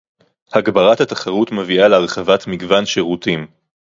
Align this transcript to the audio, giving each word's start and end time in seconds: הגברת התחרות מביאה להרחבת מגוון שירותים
הגברת 0.53 1.01
התחרות 1.01 1.51
מביאה 1.51 1.87
להרחבת 1.87 2.47
מגוון 2.47 2.85
שירותים 2.85 3.47